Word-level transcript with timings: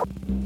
you 0.00 0.39